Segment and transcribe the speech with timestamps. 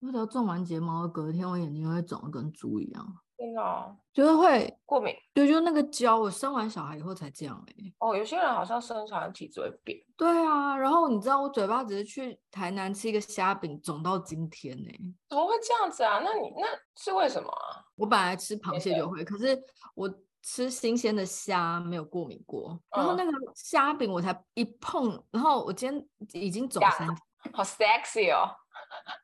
[0.00, 3.06] 我只要种完睫毛，隔天我眼睛会肿得跟猪一样。
[3.36, 5.14] 真的、哦，就是会过敏。
[5.32, 7.94] 对，就那个胶，我生完小孩以后才这样哎、欸。
[7.98, 9.98] 哦，有些人好像生小孩体质会变。
[10.16, 15.00] 对啊，然后你知道我嘴巴只是去台南吃一个虾饼，肿到今天呢、欸。
[15.30, 16.20] 怎么会这样子啊？
[16.22, 17.84] 那你那是为什么啊？
[17.96, 19.58] 我本来吃螃蟹就会，可是
[19.94, 20.12] 我
[20.42, 22.78] 吃新鲜的虾没有过敏过。
[22.94, 27.16] 然后那个虾饼我才一碰，然后我今天已经肿三天。
[27.54, 28.52] 好 sexy 哦！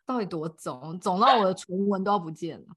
[0.05, 0.99] 到底多肿？
[1.01, 2.67] 肿到我的唇纹都要不见了。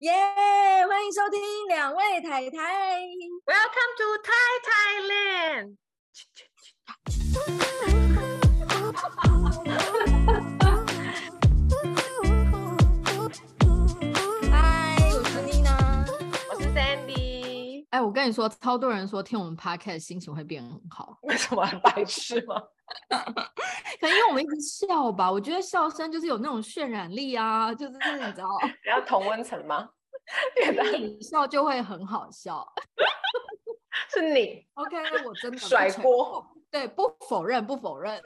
[0.00, 3.00] 耶！yeah, 欢迎收听两位太太。
[3.46, 5.76] Welcome to Thai Thailand。
[14.50, 16.04] 嗨，我是妮娜，
[16.50, 17.86] 我是 Sandy。
[17.90, 21.18] 哎，我跟你说，超多人说听我们 Podcast 心情会变很好。
[21.22, 22.62] 为什么很白痴吗？
[23.10, 28.48] 可能因为我们一直笑吧，我觉得笑声就是有那种渲染力啊，就是 你知道，
[28.82, 29.88] 然后同温层吗？
[30.98, 32.66] 你笑就会很好笑，
[34.10, 38.22] 是你？OK，我真的甩锅，对，不否认，不否认。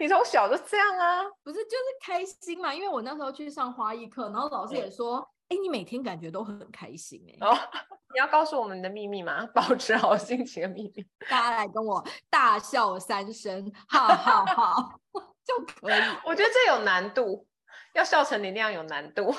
[0.00, 1.22] 你从小就这样啊？
[1.42, 2.74] 不是，就是开心嘛。
[2.74, 7.46] 因为我那时候去上花艺课，然后老师也说，哎、嗯，你每天感觉都很开心哎、欸。
[7.46, 7.58] 哦，
[8.14, 9.46] 你要告诉我们的秘密吗？
[9.54, 11.06] 保持好心情的秘密。
[11.28, 15.00] 大家来跟我大笑三声，哈哈哈，
[15.44, 16.00] 就可以。
[16.24, 17.46] 我觉得这有难度，
[17.94, 19.34] 要笑成你那样有难度。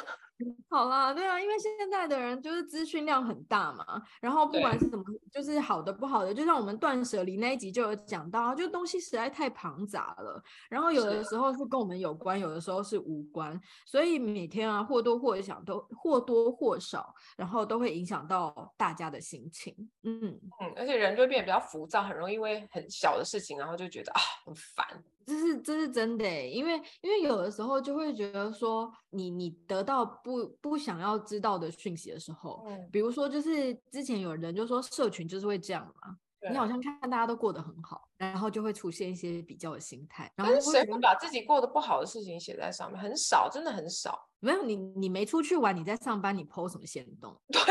[0.69, 19.75] 好啦，对啊，因为现在的人就是资讯量很大嘛，然后不管是什么，就是好的不好的，就像我们断舍离那一集就有讲到，就东西实在太庞杂了，然后有的时候是跟我们有关，有的时候是无关，所以每天啊或多或少都或多或少，然后都会影响到大家的心情。
[20.03, 24.85] 嗯嗯，而且人就会变得比较浮躁，很容易因为很小的事情，然后就觉得啊很烦。
[25.29, 36.17] 这是这是真的，因为因为有的时候就会觉得说你，你你得到不不想要知道的讯息的时候，嗯，比如说就是之前有人就说社群就是会这样嘛，
[36.49, 40.31] 你好像看大家都过得很好，然后就会出现一些比较的心态。
[40.35, 42.99] 然后谁会把自己过得不好的事情写在上面？
[42.99, 44.27] 很少，真的很少。
[44.39, 47.39] 没有你你没出去玩，你在上班，你 po 什么行动？
[47.51, 47.61] 对，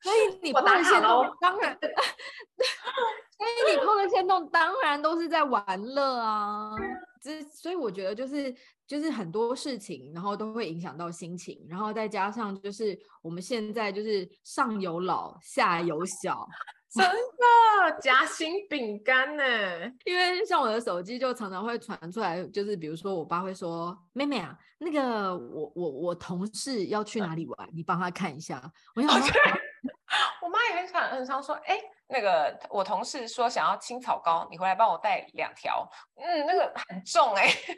[0.00, 1.76] 所以你 po 的限动当然。
[3.38, 6.74] 所以你 PO 的天动当然都是在玩乐啊，
[7.22, 8.52] 这所以我觉得就是
[8.84, 16.48] 就是很多事情，然后都会影响到心情，然后再加上就是我们现在就是上有老下有小，
[16.90, 19.44] 真的夹心饼干呢。
[20.04, 28.60] 因为像我的手机就常常会传出来，就是比如说我爸会说：“妹妹啊，那个我我我同事要去哪里玩，你帮他看一下。”
[28.96, 29.30] 我想说，
[30.42, 35.86] 我妈也很常很常说：“哎。”那个我同事说想要青草膏，你回来帮我带两条。
[36.16, 37.74] 嗯，那个很重哎、欸，真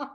[0.00, 0.06] 的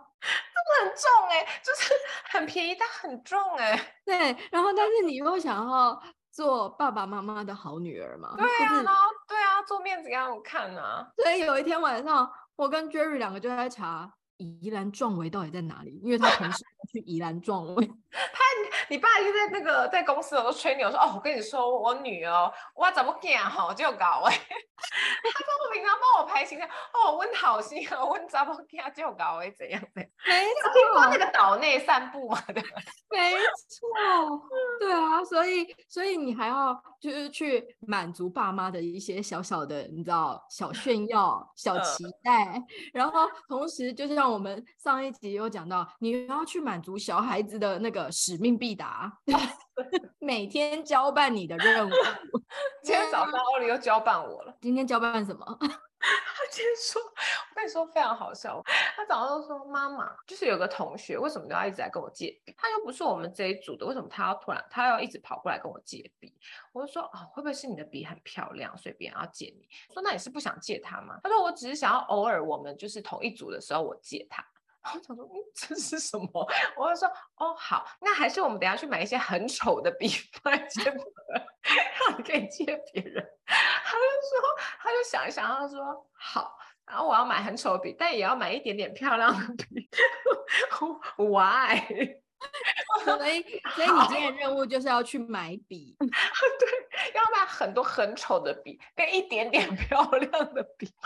[0.81, 1.93] 很重哎、欸，就是
[2.31, 3.95] 很便宜但很重哎、欸。
[4.03, 4.17] 对，
[4.51, 6.01] 然后但是你又想要
[6.31, 8.33] 做爸爸妈妈的好女儿嘛？
[8.35, 11.07] 对啊，就是、然后对啊，做面子给他们看啊。
[11.17, 14.11] 所以有一天晚上，我跟 Jerry 两个就在查。
[14.39, 15.99] 宜兰壮围到底在哪里？
[16.03, 18.43] 因为他同事去宜兰壮围， 他
[18.89, 30.01] 你爸已经在那个在公司我都吹牛说哦，我跟你说我女儿我怎么讲哈就搞哎， 他说我平常帮我排行程哦，温好心啊，温怎么讲就搞哎，怎样的？
[30.25, 32.69] 没错，听过那个岛内散步嘛， 对吧？
[33.11, 33.33] 没
[33.67, 34.41] 错，
[34.79, 42.63] 对啊，所以所以你还要就是去满足爸妈的一些小小的你知道小炫耀、小期待，呃、
[42.93, 44.33] 然后同时就是让。
[44.33, 49.11] 我们上一集有讲到，你要去满足小孩子的那个使命必达，
[50.19, 51.91] 每天交办你的任务。
[52.83, 54.55] 今天早上欧里又交办我了。
[54.61, 55.59] 今天交办什么？
[55.99, 58.61] 他今天说，我跟你说非常好笑。
[58.95, 62.55] 他早上都说，妈妈就是有个同学，为什么都要一直在跟我借笔？
[62.57, 66.33] 他又不是我们这一组的，为什么他要突然他要一直跑过来跟我借笔？
[66.71, 69.67] 我就说啊、哦，会不会是你的笔很漂亮，所以别人要借你？
[69.93, 71.19] 说那你是不想借他吗？
[71.23, 74.45] 他说我只是想要偶尔我们就是同一组的时候我借他。
[74.81, 76.47] 然后我想说，嗯，这是什么？
[76.77, 80.07] 我就说哦好，那还是我们等下去买一些很丑的笔
[80.41, 83.23] 放在借，让你可以借别人。
[83.45, 86.55] 他就说，他就想一想，他说好，
[86.85, 89.89] 然后我要买很丑的笔，但也要买一点点漂亮的笔。
[91.17, 92.21] Why？
[93.05, 93.43] 所以，
[93.75, 100.91] 所以你今天的任务就是要去买笔， 对，要买很多很丑的笔，跟一点点漂亮的笔。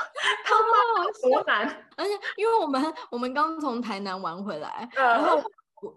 [0.46, 1.86] 他妈，多难！
[1.98, 5.42] 而且，因为我们我们刚从台南玩回来，然后。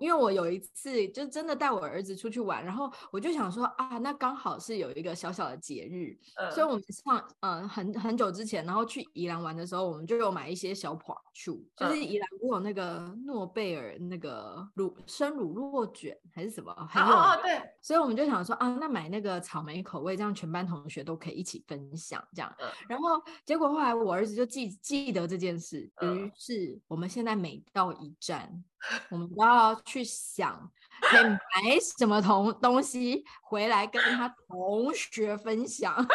[0.01, 28.65] 因为我有一次就真的带我儿子出去玩，然后我就想说啊，那刚好是有一个小小的节日，嗯、所以我们上嗯很很久之前，然后去宜兰玩的时候，我们就有买一些小跑醋，就是宜兰不有那个诺贝尔那个乳生乳酪卷还是什么，还有哦，哦对，所以我们就想说啊，那买那个草莓口味，这样全班同学都可以一起分享这样，嗯、然后结果后来我儿子就记记得这件事，于是我们现在每到一站。
[29.11, 30.71] 我们都要去想，
[31.01, 31.39] 可以买
[31.99, 35.95] 什么同东西回来跟他同学分享。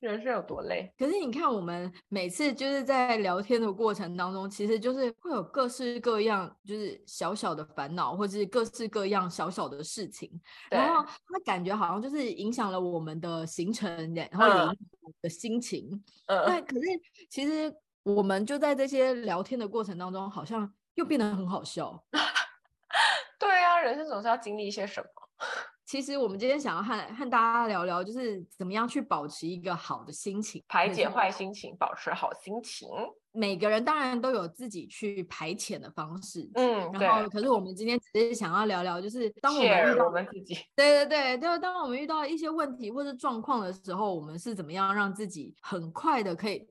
[0.00, 0.92] 人生有多累？
[0.98, 10.28] 可是你看，我们每次就是在聊天的过程当中，其实就是会有各式各样，就是小小的烦恼，或者是各式各样小小的事情。
[10.68, 16.02] 然后他感觉好像就是影响了我们的行程，然后也影响我们的心情。
[16.26, 16.46] 嗯。
[16.46, 16.82] 对，可是
[17.30, 17.72] 其实。
[18.02, 22.02] 我们就在这些聊天的过程当中，好像又变得很好笑。
[23.38, 25.06] 对啊，人生总是要经历一些什么。
[25.84, 32.88] 其实我们今天想要和和大家聊聊，就是怎么样去保持一个好的心情，排解坏心情，保持好心情。
[33.30, 46.66] 每个人当然都有自己去排遣的方式，嗯，然后可是我们今天只是想要聊聊，就是当我们遇到我们自己，对对对，就当我们遇到一些问题或者状况的时候，我们是怎么样让自己很快的可以。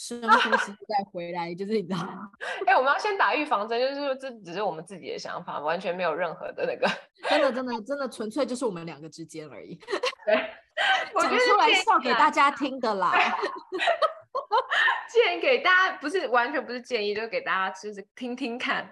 [0.00, 2.30] 深呼吸再回来，就是你知道吗？
[2.64, 6.88] 哎、欸，我们要先打预防针，就是说这只是我们自己的想法，完全没有任何的那个，
[7.28, 9.74] 真的真的真的纯粹就是我们两个之间而已。
[10.24, 10.36] 对，
[11.20, 13.12] 讲出来笑给大家听的啦。
[15.10, 18.88] 建议给大家不是完全不是建议，就是给大家就是听听看。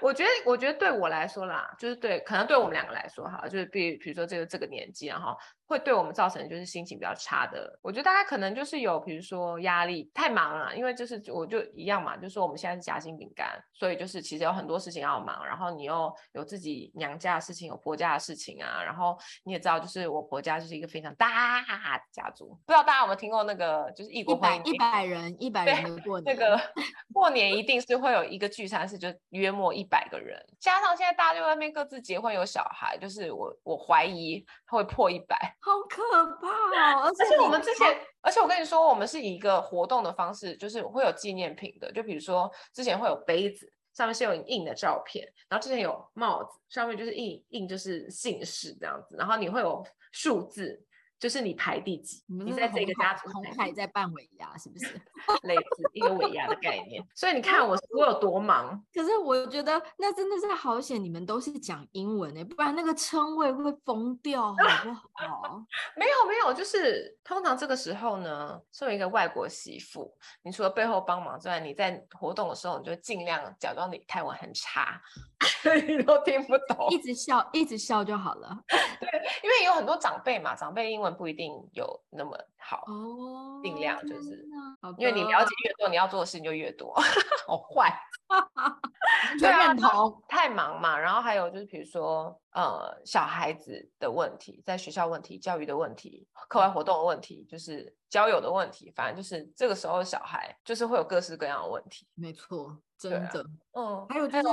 [0.00, 5.36] 我觉得我觉得对我来说啦，就是对可能对我们两个来说哈，就是比比如说这个这个年纪然后
[5.66, 7.78] 会对我们造成就是心情比较差的。
[7.80, 26.60] 我觉得大家可能就是有比如说压力太忙了，因为就是我就一样嘛，就是说我们现在是夹心饼干，所以就是其实有很多事情要忙，然后你又有自己娘家的事情，有婆家的事情啊，然后你也知道，就是我婆家就是一个非常大的家族，不知道大家有没有听过那个就是异国欢迎一百人一百人的过年，那个
[27.12, 36.02] 过年一定是会有一个聚餐，是就约莫一百个人，加上现在大家就在那边各自结婚有小孩，就是我我怀疑会破一百，好可
[36.40, 36.48] 怕
[36.98, 37.14] 哦！
[37.18, 50.84] 而且我们之前，而且我跟你说，我们是以一个活动的方式，就是会有纪念品的，就比如说之前会有杯子，上面是有印的照片，然后之前有帽子，上面就是印印就是姓氏这样子，然后你会有数字。
[51.22, 52.20] 就是你排第几？
[52.26, 54.86] 你，在这个家族，红海在办尾牙，是不是？
[55.46, 57.00] 类似一个尾牙的概念。
[57.14, 58.84] 所以你看我我有多忙。
[58.92, 65.64] 可是我觉得那真的是好险，你们都是讲英文哎，不然那个称谓会疯掉，好不好？
[65.94, 75.00] 没有没有，就是通常这个时候呢，作为一个外国媳妇，你除了背后帮忙之外，你在活动的时候，你就尽量假装你泰文很差，
[75.86, 78.58] 你都听不懂，一直笑一直笑就好了。
[78.66, 79.08] 对，
[79.44, 81.11] 因为有很多长辈嘛，长辈英文。
[81.12, 84.46] 不一定有那么好哦，尽量就是，
[84.98, 86.94] 因为你了解越多，你要做的事情就越多，
[87.46, 87.92] 好坏，
[89.38, 89.74] 对啊，
[90.28, 92.38] 太忙嘛，然后还有就是，比如说。
[92.54, 102.06] 呃，小孩子的问题，在学校问题、教育的问题、课外活动的问题，就是交友的问题，反正就是这个时候的小孩就是会有各式各样的问题。
[102.14, 102.76] 没错，
[103.10, 103.44] 真的。
[103.74, 104.44] 嗯，还有就是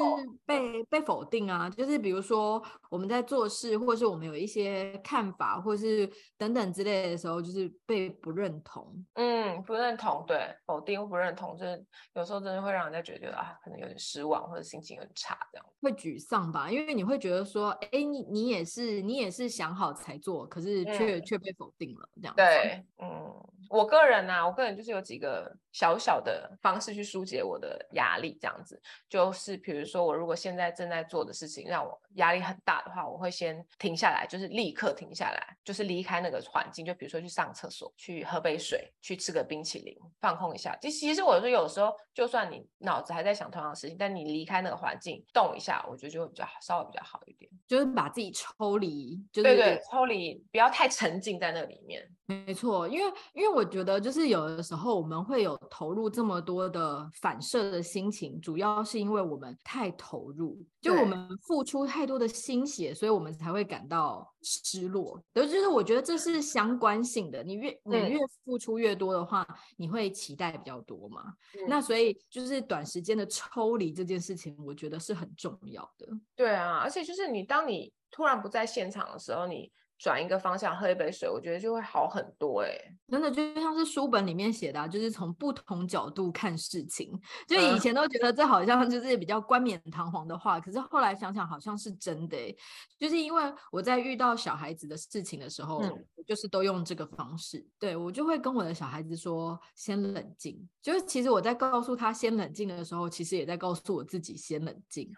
[0.45, 9.05] 被被否定啊，就是比如说我们在做事，或者是我们有一些看法，或者是等等之类的时候，就是被不认同。
[9.15, 16.71] 嗯，不认同，对，否定或不认同，就是有时候真的会让人家觉得啊，可能有点失望，或者心情很差，这样会沮丧吧？
[16.71, 17.69] 因为你会觉得说。
[17.91, 22.33] 哎，你你也是，你也是想好才做，可是却却、嗯、被否定了，这样。
[22.35, 23.33] 对，嗯，
[23.69, 40.75] 我个人呢、啊，我个人就是有几个小小的方式去疏解我的压力，这样子，就是比如说我如果现在正在做的事情让我压力很大的话，我会先停下来，就是立刻停下来，就是离开那个环境，就比如说去上厕所，去喝杯水，去吃个冰淇淋，放空一下。
[40.81, 47.49] 其实，其实我说有时候，就算你脑子还在想同样的事情，但你离开那个环境，动一下，我觉得就会比较好，稍微比较好一点。
[47.67, 52.09] 就是把自己抽离，就是对对，抽离，不要太沉浸在那里面。
[52.29, 65.19] 没错，因为因为我觉得就是有的时候我们会有投入这么多的反射的心情，主要是因为我们太投入，就我们付出太多的心血，所以我们才会感到失落。
[65.33, 71.33] 对，就是我觉得这是相关性的，你越你越付出越多的话，你会期待比较多嘛。
[71.55, 76.07] 嗯、那所以就是短时间的抽离这件事情，我觉得是很重要的。
[76.35, 79.71] 对啊，而且就是你当你突然不在现场的时候，你。
[79.99, 82.95] 转一个方向，喝一杯水，我觉得就会好很多哎、欸。
[83.09, 87.11] 真的就像是书本里面写的、啊，就是从不同角度看事情。
[87.45, 92.57] 就以前都觉得这好像就是比较冠冕堂皇的话，可是后来想想好像是真的、欸。
[92.97, 97.67] 就是因为我在遇到小孩子的事情的时候，嗯、就是都用这个方式。
[97.77, 100.65] 对，我就会跟我的小孩子说，先冷静。
[100.81, 105.11] 就是其实我在告诉他先冷静的时候，其实也在告诉我自己先冷静。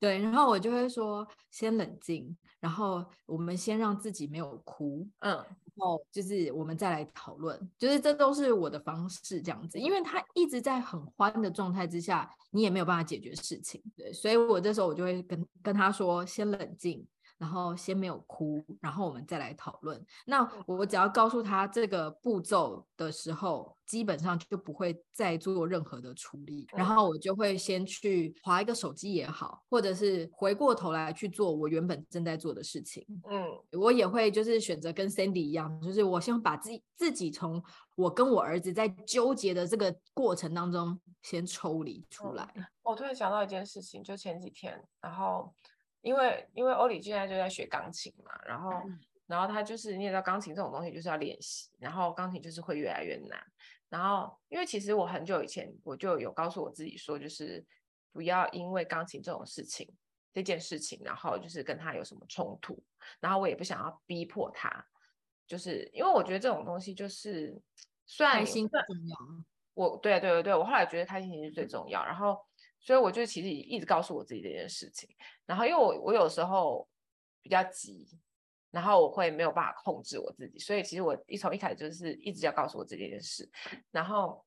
[0.00, 17.06] 对，然后我就会说先冷静，然后我们先让自己没有哭，嗯，然后就是我们再来讨论，就是这都是我的方式这样子，因为他一直在很欢的状态之下，你也没有办法解决事情，对，所以我这时候我就会跟跟他说先冷静。
[17.40, 19.98] 然后先没有哭，然后我们再来讨论。
[20.26, 26.66] 那我只要告诉他这个步骤的时候，基本上就不会再做任何的处理。
[26.76, 33.06] 然后我就会先去划一个手机也好，或者是回过头来去做我原本正在做的事情。
[33.30, 37.62] 嗯，我也会就是选择跟 Sandy 一样，就是我先把自己自己从
[37.96, 42.52] 我跟我儿子在纠结的这个过程当中先抽离出来。
[42.56, 45.50] 嗯，我突然想到一件事情，就前几天，然后。
[46.02, 53.38] 因为因为欧里现在就在学钢琴嘛，然后、嗯、然后他就是你也知道钢琴这种东西就是要练习，然后钢琴就是会越来越难。
[53.88, 57.64] 然后因为其实我很久以前我就有告诉我自己说，就是
[58.12, 59.92] 不要因为钢琴这种事情
[60.32, 62.82] 这件事情，然后就是跟他有什么冲突，
[63.20, 64.86] 然后我也不想要逼迫他，
[65.46, 67.60] 就是因为我觉得这种东西就是
[68.06, 69.16] 虽然开心最重要，
[69.74, 72.40] 我对对对对，我后来觉得开心情是最重要，然后。
[72.80, 75.08] 所以我就其实一直告诉我自己这件事情，
[75.46, 76.88] 然后因为我我有时候
[77.42, 78.06] 比较急，
[78.70, 83.48] 然后我会没有办法控制我自己，所以其实我一从一开始就是一直要告诉我自己这件事，
[83.90, 84.44] 然后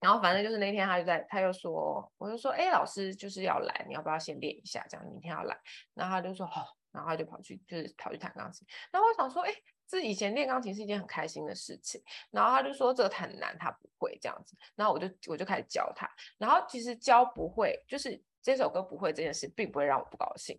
[0.00, 5.58] 然后反正就是那天他就在他又说，我就说哎老师就是要来，你要不要先练一下，这样明天要来，
[5.94, 9.52] 然后他就说好，然后他就跑去就是跑去弹钢琴，然后我想说哎。
[9.88, 20.58] 是以前练钢琴是一件很开心的事情，然后他就说这个很难，他不会这样子，然后我就我就开始教他，然后其实教不会，就是这首歌不会这件事，并不会让我不高兴。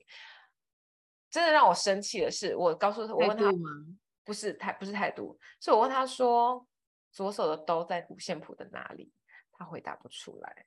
[1.29, 3.51] 真的让我生气的是，我告诉他，我问他
[4.23, 6.65] 不是态不是态度，是我问他说
[7.11, 9.11] 左手的哆在五线谱的哪里，
[9.51, 10.65] 他回答不出来，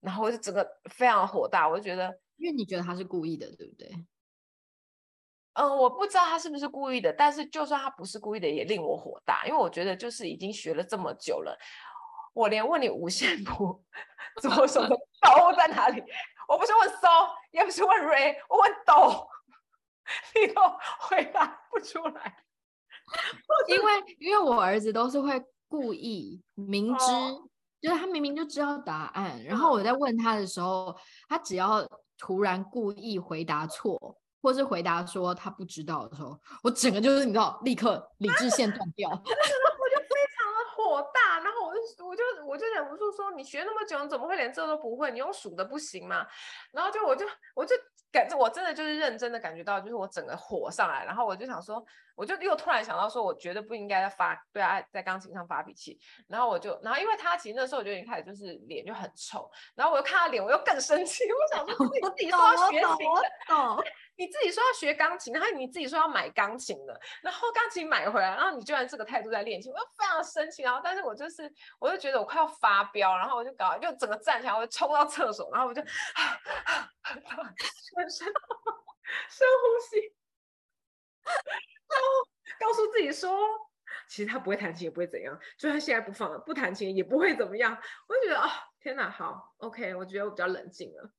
[0.00, 3.94] 然后我就整个非常火大，我就觉得，因为你觉得他是故意的，对不对？
[5.54, 11.56] 嗯，我不知道他是不是故意的，但是就算他不是故意的，也令我火大，因为我觉得就是已经学了这么久了，
[12.32, 13.80] 我连问你五线谱
[14.42, 16.02] 左手的哆在哪里，
[16.48, 17.08] 我不是问搜，
[17.52, 19.28] 也不是问瑞，我问哆，
[20.34, 20.60] 你都
[20.98, 22.36] 回答不出来，
[23.68, 27.48] 因为因为我儿子都是会故意明知，哦、
[27.80, 30.96] 就是他明明就知道答案，然后我在问他的时候，
[31.28, 34.18] 他只要突然故意回答错。
[34.44, 45.10] 或是回答说他不知道的时候，我整个就是你知道，立刻理智线断掉， 我就非常的火大，然后我就我就我就忍不住说，你学那么久，你怎么会连这都不会？
[45.10, 46.26] 你用数的不行吗？
[46.72, 47.24] 然后就我就
[47.54, 47.74] 我就
[48.12, 51.82] 感觉我真的就是认真的感觉到，就是我整个火上来，然后我就想说，
[52.14, 55.98] 我就又突然想到说，我绝对不应该在发对啊，在钢琴上发脾气，
[56.28, 63.84] 然后我就然后因为他其实那时候我就已经开始就是脸就很臭，然后我又看他脸，我又更生气，我想说 自己自己说要学琴的。
[64.16, 70.62] 你自己说要学钢琴，然后你自己说要买钢琴的，然后钢琴买回来，然后你居然这个态度在练琴，我就非常生气。
[70.62, 75.94] 然后，但是我就是，我就觉得我快要发飙，然后我就搞，就整个站起来，我就冲到厕所，然后我就，深
[78.10, 78.32] 深
[79.28, 80.14] 深呼吸，
[81.24, 82.04] 然后
[82.60, 83.36] 告诉自己说，
[84.08, 87.76] 其实他不会弹琴，也不会怎样，就算现在不放，不弹琴也不会怎么样。
[88.06, 91.10] 我就觉得啊、哦，天哪，好，OK，我觉得我比较冷静了。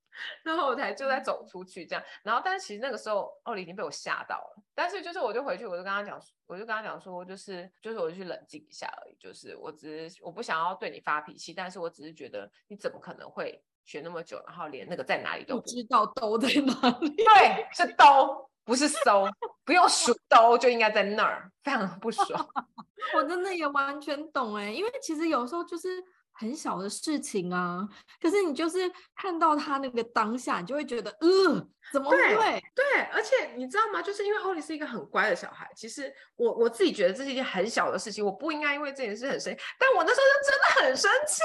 [0.44, 17.10] 然后我才就在走出去这样，然后但是其实那个时候奥利已经被我吓到了，但是就是我就回去，我就跟他讲，我就跟他讲说，就是就是我就去冷静一下而已，就是我只是我不想要对你发脾气，但是我只是觉得你怎么可能会学那么久，然后连那个在哪里都不，知道兜在哪里？
[17.16, 19.28] 对，是兜，不是搜，
[19.64, 22.26] 不用数兜就应该在那儿，非常不爽。
[23.16, 26.04] 我真的也完全懂哎，因为其实有时候就是。
[26.38, 27.88] 很小的事情啊，
[28.22, 32.18] 可是你就是看到他那个当下，你就会觉得，呃，怎么会？
[32.18, 34.02] 对，对，而且你知道吗？
[34.02, 41.42] 就是因为欧里是一个很乖的小孩，其实我我自己觉得这是一件很小的事情，我不应该因为这件事很生气，但我那时候就真的很生气，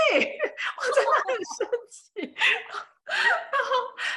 [0.77, 2.35] 我真的很生气。
[3.11, 3.75] 然后，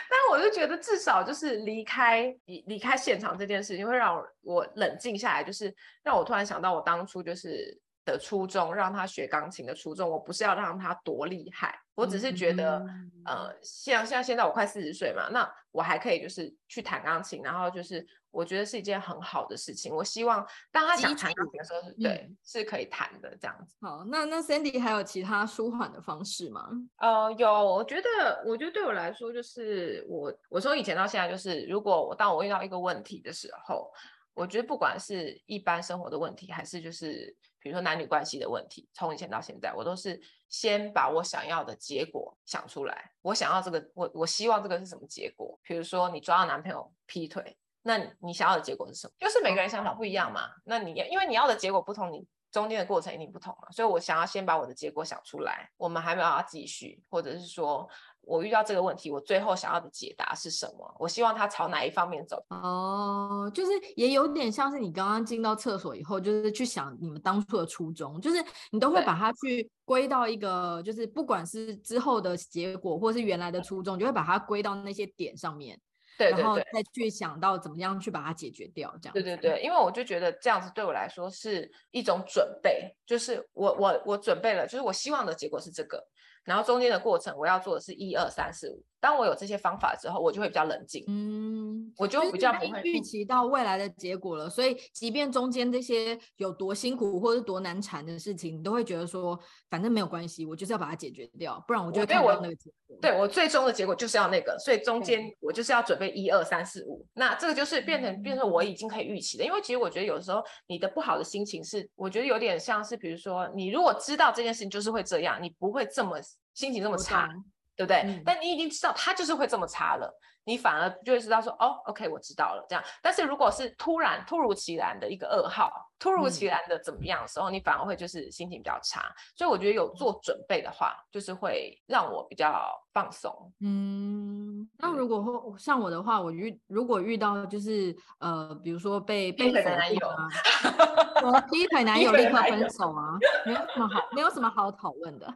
[0.10, 7.80] 但我就觉得至少就是离开离离开现场这件事情，会让我冷静下来，就是让我突然想到我当初就是。
[8.06, 19.94] 的初衷，让他学钢琴的初衷，我不是要让他多厉害，我只是觉得，嗯、呃，像像现在我快四十岁嘛，那我还可以就是去弹钢琴，然后就是我觉得是一件很好的事情。
[19.94, 23.76] 我希望当他想弹钢琴的时候，对，嗯、是可以弹的这样子。
[23.82, 26.70] 好，那那 Sandy 还有其他舒缓的方式吗？
[26.98, 33.90] 呃，有，我觉得，我觉得对我来说，就是我我从以前到现在，就是如果我当我遇到一个问题的时候。
[34.34, 43.12] 我觉得不管是一般生活的问题，还是就是比如说男女关系的问题，从以前到现在，我都是先把我想要的结果想出来。
[43.22, 45.60] 我想要这个，我我希望这个是什么结果？
[45.63, 49.13] 比如说你抓到男朋友劈腿，那你想要的结果是什么？
[49.20, 50.50] 就是每个人想法不一样嘛。
[50.66, 53.70] 那你因为你要的结果不同，你中间的过程一定不同嘛。
[53.72, 57.88] 所以我想要先把我的结果想出来，我们还没有要继续，或者是说。
[58.25, 60.96] 我遇到这个问题，我最后想要的解答是什么？
[60.98, 62.44] 我希望他朝哪一方面走？
[62.50, 75.77] 哦，就是也有点像是你刚刚进到厕所以后，就是去想你们当初的初衷，就是你都会把它去归到一个，就是不管是之后的结果，或是原来的初衷，就会把它归到那些点上面，
[76.18, 79.13] 对，对，对，然后再去想到怎么样去把它解决掉，这样。
[79.13, 86.01] 对对对，因为我就觉得这样子对我来说是一种准备，就是我我我准备了，就是我希望的结果是这个。
[86.44, 88.84] 然后中间的过程，我要做的是一二三四五。
[89.04, 91.04] 当我有这些方法之后，我就会比较冷静。
[91.10, 94.50] 嗯，我就比较不会预期到未来的结果了。
[94.50, 99.38] 所以，即便中间这些有多辛苦或者是多难缠的事情，你都会觉得说，
[99.70, 102.98] 反正没有关系，我就是要把它解决掉，不然我就会看到那个结果。
[103.02, 107.06] 对，我最终的结果就是要那个，所以中间我就是要准备一二三四五。
[107.14, 116.18] 那这个就是变成变成我已经可以预期的，因为其实我觉得有时候你的不好的心情是，我觉得有点像是，比如说你如果知道这件事情就是会这样，你不会这么。
[116.54, 117.28] 心情这么差，
[117.75, 117.98] 对不对？
[118.06, 120.12] 嗯、但你已经知道他就是会这么差了，
[120.44, 122.65] 你反而就会知道说，哦，OK，我知道了。
[122.70, 129.13] 这样，但是如果是突然、突如其来的一个噩耗，突如其来的怎么样的时候，嗯、你反而会就是心情比较差。
[129.36, 133.51] 所以我觉得有做准备的话，就是会让我比较放松。
[133.62, 140.27] 嗯，那如果像我的话，我遇如果遇到就是呃，比如说被被否定啊，
[141.24, 145.34] 我劈腿男友立刻分手啊，没有什么好，没有什么好讨论的。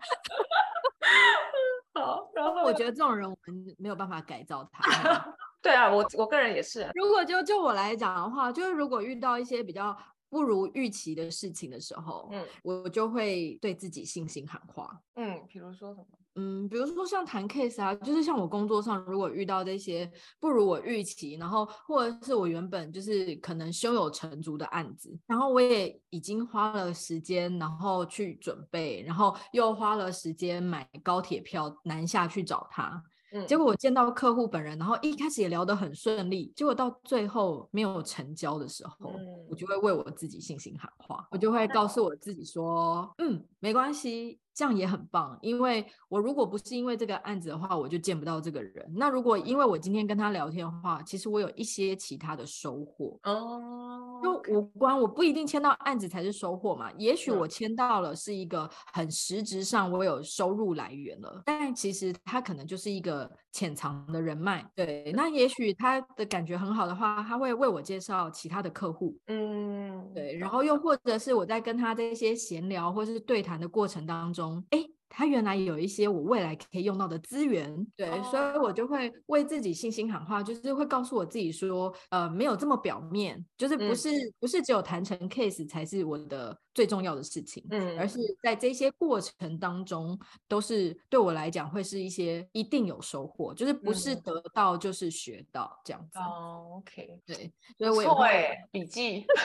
[1.97, 4.81] 好，然后我觉得这种人我们没有办法改造他。
[5.61, 6.89] 对啊，我我个人也是。
[6.93, 9.97] 如果就就我来讲的话，就是如果遇到一些比较
[10.29, 15.01] 不如预期的事情的时候，嗯，我就会对自己信心喊话。
[15.15, 16.07] 嗯，比如说什么？
[16.37, 33.03] 嗯，比如说像谈 case 啊，就是像我工作上如果遇到这些不如我预期，然后或者是我原本就是可能胸有成竹的案子，然后我也已经花了时间，然后去准备，然后又花了时间买高铁票南下去找他。
[33.33, 44.39] 嗯，结果我见到客户本人，然后一开始也聊得很顺利，结果到最后没有成交的时候，嗯，我就会为我自己信心喊话，我就会告诉我自己说，嗯，没关系。
[44.57, 48.91] 这样也很棒，因为我如果不是因为这个案子的话，我就见不到这个人。
[48.95, 56.91] 那如果因为我今天跟他聊天的话，其实我有一些其他的收获哦，就无关，我不一定签到案子才是收获嘛。
[56.97, 64.65] 也许我签到了是一个很实质上我有收入来源了，但其实他可能就是一个潜藏的人脉。
[64.75, 69.17] 对，那也许他的感觉很好的话，他会为我介绍其他的客户。
[69.27, 74.63] 嗯，对，然后又或者是我在跟他这些闲聊或是对谈的过程当中。
[74.71, 78.25] 哎，他原来有一些我未来可以用到的资源，对，oh.
[78.25, 96.19] 所以我就会为自己信心喊话，就是会告诉我自己说，呃，没有这么表面，就是不是、嗯、不是只有谈成 case 才是我的最重要的事情，嗯，而是在这些过程当中，都是对我来讲会是一些一定有收获，就是不是得到就是学到这样子。
[96.19, 99.25] 哦、oh,，OK，对，所以我也会笔记。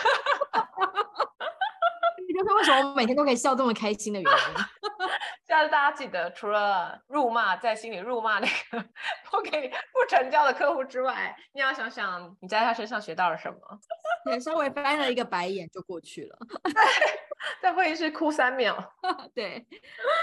[2.32, 4.36] 就是为什么我每天都可以笑这么开心的原因。
[5.52, 8.82] 下次大家记得，除了辱骂在心里辱骂那个
[9.30, 13.58] 不给不成交的客户之外，你要想想你在他身上学到了什么。
[14.24, 16.38] 对，稍微翻了一个白眼就过去了。
[17.60, 18.82] 在会议室哭三秒。
[19.34, 19.62] 对，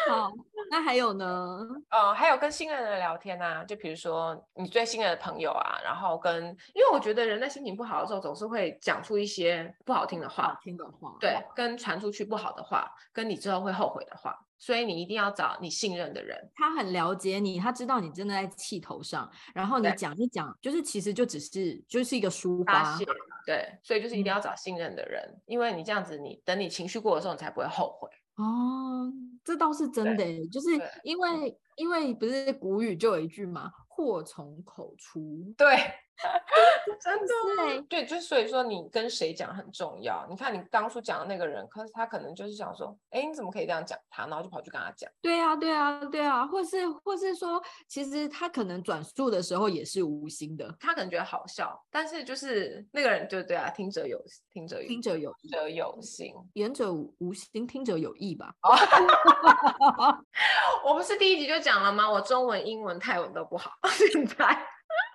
[0.10, 0.32] 好，
[0.70, 1.60] 那还有呢？
[1.90, 14.38] 呃，还有跟信任的人聊天啊，就比如说你最信任的朋友啊，然后跟，因为我觉得人在心情不好的时候，总是会讲出一些不好听的话，听的话，对，跟传出去不好的话，跟你之后会后悔的话。
[14.62, 23.00] 所以你一定要找你信任的人，他很了解你，他知道你真的在气头上，然后你讲一讲，就是其实就只是就是一个抒发，
[23.46, 28.10] 对，所以就是一定要找信任的人，嗯、因为你这样子，你等你情绪过的时候，你才不会后悔。
[28.40, 29.12] 哦，
[29.44, 30.70] 这倒是真的，就是
[31.04, 35.68] 因为因为不是古语就有一句嘛，祸从口出，对。
[37.00, 40.26] 真的对对，就所以说你跟谁讲很重要。
[40.30, 44.28] 你看你当初讲的那个人，可是他可能就是想说，哎，你怎么可以这样讲他？
[44.28, 45.10] 然后就跑去跟他讲。
[45.22, 58.54] 对啊，对啊，对啊，或是或是说，其实他可能转述的时候也是无心的，他可能觉得好笑，但是就是那个人就对啊，听者有听者有听者有听者有心，言者无心，听者有意吧。
[60.86, 62.10] 我不是第一集就讲了吗？
[62.12, 63.72] 我中文、英文、泰文都不好，
[64.12, 64.68] 现在。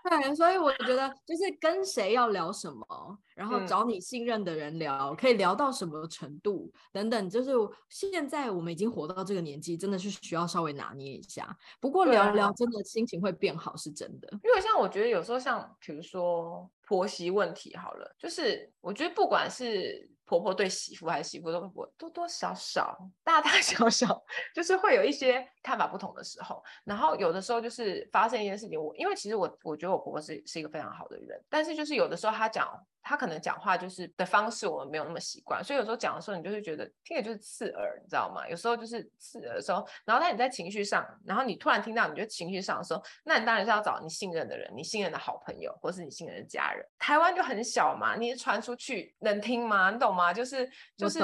[0.08, 7.30] 对，所以我觉得就是跟谁要聊什么，然后找你信任的人聊，嗯、可以聊到什么程度等等。
[7.30, 7.52] 就是
[7.88, 11.56] 现在我们已经活到这个年纪，真的是需要稍微拿捏一下。
[11.80, 14.28] 不过聊聊真的心情会变好，是真的。
[14.44, 20.10] 因为像我觉得有时候像比如说婆媳问题好了，就是我觉得不管是。
[20.26, 26.62] 婆婆对媳妇还是媳妇对婆婆，多多少少、大大 小小，就是会有一些看法不同的时候。
[26.84, 32.68] 然后有的时候就是发生一件事情，我因为其实我我觉得我婆婆是是一个非常好的人，但是就是有的时候她讲。
[33.04, 38.48] 他可能讲话就是的方式，我们没有那么习惯，所以有时候讲的时候，你就会觉得听着就是刺耳，你知道吗？
[38.48, 46.82] 有时候就是刺耳的时候，然后当你在情绪上，然后你突然听到，你觉得情绪上的时候，那你当然是要找你信任的人，你信任的好朋友，或是你信任的家人。
[46.98, 49.90] 台湾就很小嘛，你传出去能听吗？
[49.90, 50.32] 你懂吗？
[50.32, 51.20] 就是就是，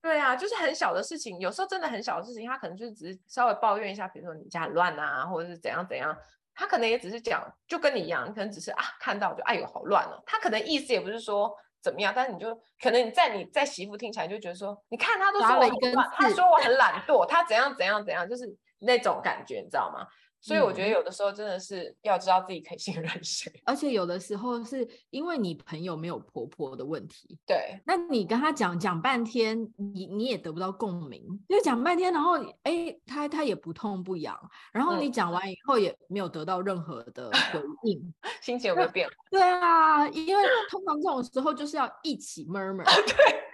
[0.00, 6.16] 对啊，就是很小的事情，有时候真的很小的事情，他可能就是只是稍微抱怨一下，比如说你家很乱啊，或者是怎样怎样。
[6.58, 10.20] 他可能也只是讲，就跟你一样，可能只是啊看到就哎呦好乱哦。
[10.26, 18.44] 他可能意思也不是说怎么样，但是你就可能你在你在媳妇听起来就觉得说，你看他都说我很乱，他说我很 懒惰，他怎样怎样怎样，就是
[18.80, 20.04] 那种感觉，你知道吗？
[20.40, 34.38] 所以我觉得有的时候真的是要知道自己可以信任谁，而且有的时候是因为你朋友没有婆婆的问题，对，那你跟他讲讲半天，你你也得不到共鸣，因为讲半天，然后哎，他他也不痛不痒，
[34.72, 39.14] 然后你讲完以后也没有得到任何的回应，嗯、 心情有没有变化？
[39.30, 43.44] 对啊，因为通常这种时候就是要一起 murmur， 对。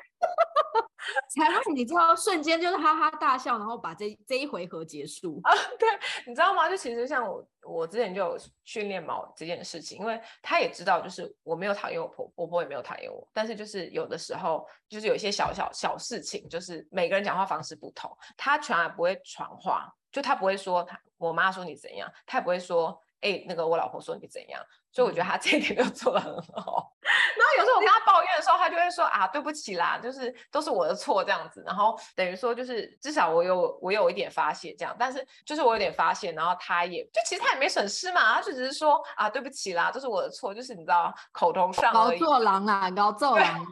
[1.35, 5.53] 才会你知道瞬间就是哈哈大笑，然后把这这一回合结束啊！
[5.79, 5.89] 对，
[6.27, 6.69] 你知道吗？
[6.69, 24.63] 就其实像我，我之前就有训练猫这件事情，因为他也知道，就是我没有讨厌我婆婆，婆婆也没有讨厌我，但是就是有的时候，就是有一些小小小事情，就是每个人讲话方式不同，他从来不会传话，就他不会说他我妈说你怎样，他也不会说哎那个我老婆说你怎样。
[24.95, 26.93] 所以我觉得他这一点就做得很好。
[27.05, 31.63] 然后有时候我跟他抱怨的时候，他就会说啊，对不起啦，就是都是我的错这样子。
[31.67, 41.93] 然后等于说就是至少我有我有一点发泄这样，但是就是我有点发泄，然后他也就其实他也没损失嘛，他就只是说啊，对不起啦，都是我的错，就是你知道口头上。
[41.93, 43.67] 高做狼啊，高做狼啊。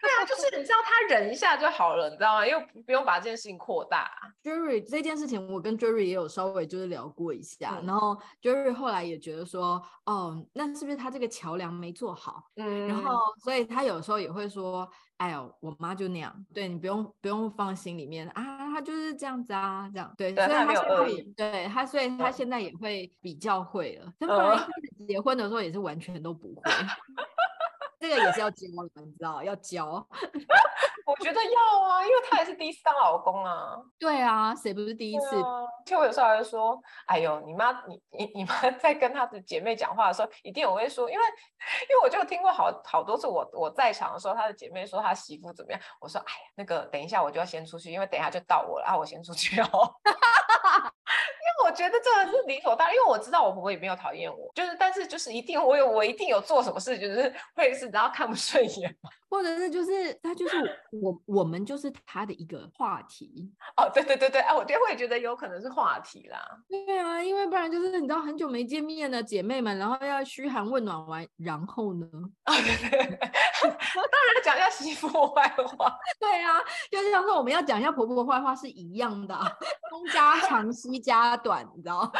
[0.00, 2.46] 对啊，就是你知道他忍一下就好了，你知道吗？
[2.46, 4.10] 又不用把这件事情扩大。
[4.42, 9.80] Jerry 这件事情，我跟 Jerry 也有稍微就是聊过一下，嗯、然后 Jerry 后来也觉得说。
[10.06, 12.44] 哦，那是不是他这个桥梁没做好？
[12.54, 14.88] 嗯，然后所以他有时候也会说
[15.18, 20.32] ：“哎呦，我妈就那样，对你不用不用放心里面啊，他就是这样子啊，这样对。
[20.32, 24.12] 对”所以他现在也对他，所以他现在也会比较会了。
[24.20, 26.62] 他不然一开始结婚的时候也是完全都不会，
[27.98, 30.08] 这个也是要教的，你知道，要教。
[31.06, 33.76] 我觉得要啊，因为他也是第一次当老公啊。
[33.96, 35.30] 对啊，谁不是第一次？
[35.84, 41.24] 其实、啊、我有时候还会说，哎呦，你妈，你你你妈 在跟她的姐妹讲话的时候，一定我会说，因为
[41.88, 49.94] 因为我就听过好好多次我，我我在场的时候，她的姐妹说她媳妇怎么样，我说，哎呀，那个等一下我就要先出去，因为等一下就到我了啊，我先出去哦。
[51.64, 59.10] 我觉得这个是理所当然，因为我知道我婆婆也没有讨厌我，就是但是就是一定我有我一定有做什么事，就是会是然后看不顺眼嘛。
[59.28, 60.56] 或者是就是他就是
[61.02, 66.38] 我我们就是他的一个话题哦，对对对对，哎，我就会觉得有可能是话题啦。
[66.68, 72.06] 对啊，因为不然就是你知道很久没见面的姐妹们，然后要嘘寒问暖完，然后呢？
[72.44, 75.98] 啊、 哦，对对对， 当然讲一下媳妇坏话。
[76.20, 79.34] 对啊，就是像说我们要讲一下婆婆坏话是一样的，
[79.90, 82.10] 东家长西家短，你知道？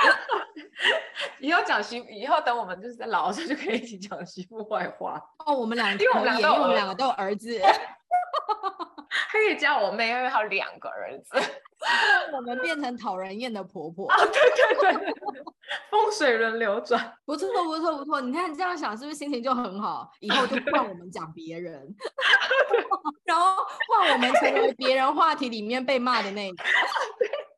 [1.41, 5.53] 以后讲媳，以后等我们就是在老的时候就可以一起讲媳妇坏话哦。
[5.53, 6.12] 我们两个，因为
[6.49, 7.59] 我们两个都有儿子，
[9.33, 11.37] 可以叫我妹，因为她有两个儿子。
[12.33, 14.17] 我们变成讨人厌的婆婆啊！
[14.17, 15.15] 对对对，
[15.91, 18.21] 风水轮流转，不错不错不错。
[18.21, 20.09] 你看你这样想，是不是心情就很好？
[20.21, 21.87] 以后就换我们讲别人，
[23.25, 23.57] 然后
[23.89, 26.65] 换我们成为别人话题里面被骂的那个。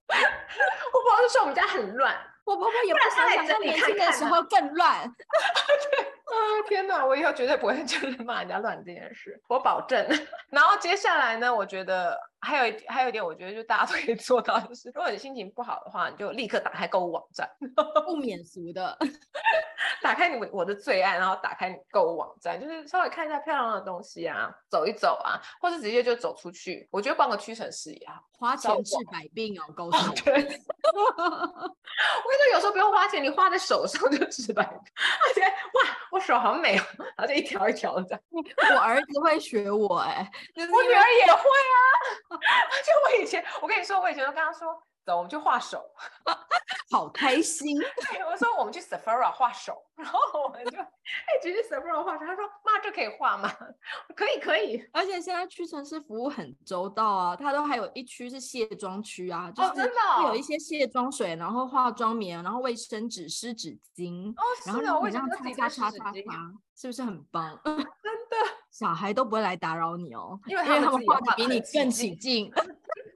[0.93, 2.17] 我婆婆说我们家很乱。
[2.49, 5.05] 我婆婆也不想想，她年轻的时候更乱。
[6.69, 7.05] 天哪！
[7.07, 10.07] 我以后绝对不会就是 骂人家乱这件事，我保证。
[10.51, 17.49] 然后接下来呢，我觉得还有一还有一点，我觉得就大家都可以做到，就是如果你心情不好的话，你就立刻打开购物网站，
[18.05, 18.99] 不免俗的，
[20.03, 26.87] 打开你我的最爱，然后打开你购物网站，就是稍微看一下漂亮的东西啊，走一走啊，或者直接就走出去。
[26.91, 29.97] 我觉得逛个屈臣氏也好，花钱治百病哦，告诉。
[32.25, 34.77] 我跟你说，有时候不用花钱，你画在手上就治百病。
[34.77, 38.21] 而且哇，我手好美哦，然后就一条一条的。
[38.31, 41.79] 我儿子会学我哎、欸，我女儿也会啊。
[42.87, 44.83] 就我以前，我跟你说，我以前都跟他说。
[45.05, 45.83] 走，我们去画手，
[46.91, 47.79] 好开心。
[48.13, 50.77] 对我说我们去 Sephora 画手，然后我们就
[51.49, 52.27] 哎，直接 Sephora 画妆。
[52.27, 53.51] 他说妈，这可以画吗？
[54.15, 54.83] 可以，可以。
[54.93, 64.31] 而且现在屈臣氏服务很周到啊，它都还有一区是卸妆区啊，就是会有一些卸妆水，然后化妆棉，然后卫生纸、湿纸巾。
[64.33, 67.59] 哦，是的，然后我想擦擦擦擦擦，是不是很棒？
[67.65, 67.87] 真的，
[68.71, 72.51] 小孩都不会来打扰你哦，因为他们画的比你更起劲。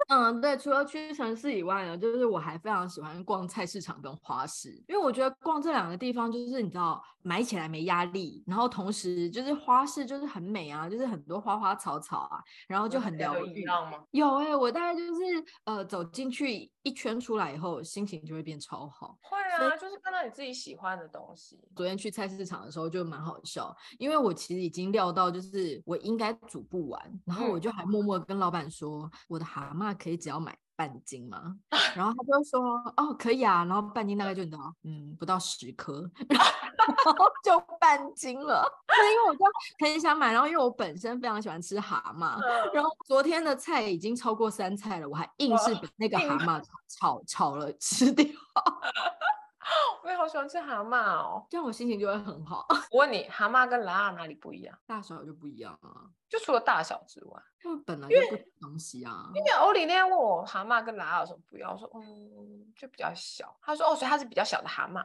[0.08, 13.64] 嗯，对，除了屈臣氏以外呢，就是我还非常喜欢逛菜市场跟花市，因为我觉得逛这两个地方就是你知道买起来没压力，然后同时就是花市就是很美啊，就是很多花花草草啊，然后就很疗愈。
[14.10, 15.20] 有哎、欸，我大概就是
[15.64, 19.16] 呃走进去一圈出来以后，心情就会变超好。
[19.22, 21.60] 会啊，就是看到你自己喜欢的东西。
[21.76, 29.92] 昨天去菜市场的时候就蛮好笑，因为我其实已经料到就是我应该煮不完，然后我就还默默跟老板说我的蛤蟆。
[30.02, 31.56] 可以只要买半斤吗？
[31.94, 32.60] 然后他就说
[32.96, 33.64] 哦，可以啊。
[33.64, 36.46] 然后半斤大概就你知道，嗯，不到十颗，然后
[37.42, 38.64] 就半斤了。
[39.12, 39.44] 因为我就
[39.78, 42.40] 很想买，然后因为我本身非常喜欢吃蛤蟆，
[42.72, 48.26] 然后昨天的菜已经超过三菜了，我还硬是把那个蛤蟆炒炒 炒了吃掉。
[50.04, 52.66] 我也好喜欢吃蛤蟆哦，这样我心情就会很好。
[52.90, 54.76] 我问你，蛤蟆跟拉哪里不一样？
[54.84, 59.30] 大小就不一样啊，就除了大小之外，他们本来就不同东西啊。
[59.34, 63.56] 因为欧里那天问我蛤蟆跟拉有什么不一样，我说嗯，就比较小。
[63.62, 65.02] 他说哦，所以它是比较小的蛤蟆。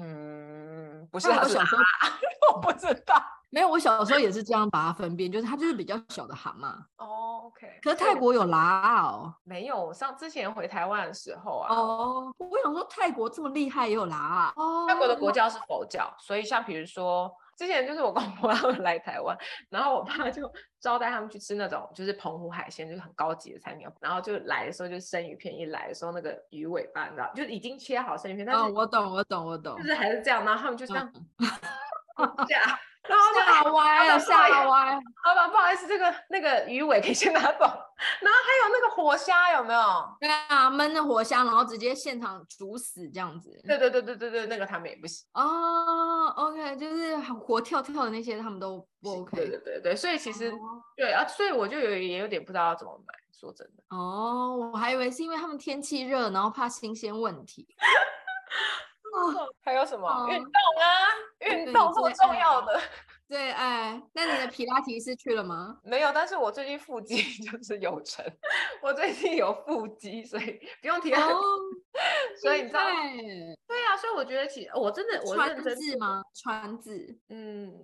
[0.00, 1.82] 嗯，不是，我小时候
[2.54, 3.14] 我不知道。
[3.52, 6.66] 没有，我小时候也是这样把它分辨，就是它就是比较小的蛤蟆。
[6.98, 7.80] 哦，OK。
[7.82, 9.34] 可是泰国有拉哦？
[9.42, 11.74] 没有，上之前回台湾的时候啊。
[11.74, 14.86] 哦，我想说泰国这么厉害也有拉哦。
[14.86, 17.28] 泰国的国教是佛教，所以像比如说
[17.60, 19.36] 之前就是我公婆 他们来台湾，
[19.68, 23.86] 然后我爸就招待他们去吃那种就是澎湖海鲜，就是很高级的餐厅。
[24.00, 28.46] 然后就来的时候就生鱼片一来的时候，那个鱼尾巴你知道，就已经切好生鱼片。
[28.46, 29.76] 但是哦，我懂，我懂，我懂。
[29.76, 31.12] 就是还是这样，然后他们就这样。
[32.16, 32.62] 嗯、这样。
[33.10, 35.00] 然后吓歪了，吓歪！
[35.26, 37.64] 老板，不好意思，这个那个鱼尾可以先拿走。
[38.22, 39.80] 然后还有那个活虾，有没有？
[40.20, 43.60] 对啊，焖的活虾，然后直接现场煮死这样子。
[43.66, 45.26] 对对对对对对，那个他们也不行。
[45.34, 49.36] 哦，OK，就是活跳跳的那些，他们都不 OK。
[49.36, 50.56] 对对对对，所以其实、哦、
[50.96, 53.82] 对啊，所以我就有也有点不知道要怎么买，说真的。
[53.94, 57.66] 哦，我还以为是因为他们天气热，然后怕新鲜问题。
[59.12, 60.08] 哦， 还有什么？
[60.30, 60.86] 运动啊，
[61.58, 62.80] 运动这么重要的。
[63.28, 65.78] 对，哎，那你的皮拉提是去了吗？
[65.84, 68.24] 没有，但是我最近腹肌 就是有成，
[68.82, 71.12] 我最近有腹肌，所以不用提。
[71.14, 71.40] 哦，
[72.42, 72.80] 所以你知道，
[73.68, 76.20] 对呀、啊，所以我觉得其实我真的，我认真字吗？
[76.34, 77.80] 川字，嗯，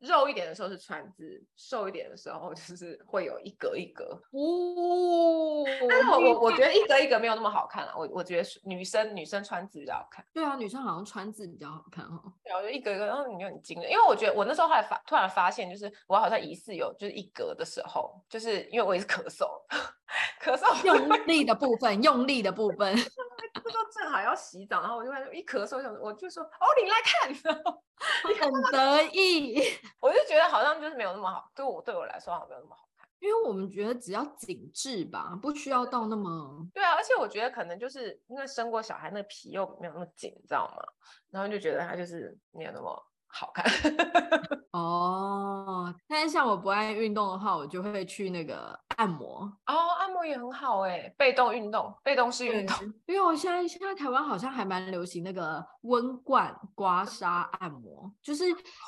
[0.00, 4.20] 肉一点的时候是川字，瘦一点的时候就是会有一格一格。
[4.32, 10.24] 哦，但是我我我觉得一格一格没有那么好看啊，我我觉得女生女生川字比较好看。
[10.34, 12.20] 对啊，女生好像川字比较好看哦。
[12.42, 14.80] 对啊，我觉得一格一格，然后你就很惊人，因为我觉得我那时候还。
[15.06, 19.46] 突然发现，就是我好像疑似有就是一格的时候，就是因为我也是咳嗽，
[20.42, 22.94] 咳嗽用力的部分，用力的部分。
[23.54, 27.30] 那时候正好要洗澡，然后我就一咳嗽，想我就说哦，你来看，
[28.28, 29.62] 你很得意。
[30.00, 36.66] 我就觉得好像就是没有那么好，对我对我来说好像没有那么好看，因为我们觉得只要紧致吧，不需要到那么。
[36.74, 40.82] 对啊，而且我觉得可能就是因为生过小孩，那个皮又没有那么紧，你知道吗？
[41.30, 43.06] 然后就觉得他就是没有那么。
[43.32, 43.64] 好看
[44.72, 52.76] 哦，但是像我不爱运动的话，我就会去那个按摩哦，按摩也很好哎，被动运动，被动式运动。
[53.06, 57.26] 因为我现在现在台湾好像还蛮流行那个温罐刮痧
[57.58, 58.44] 按摩，就是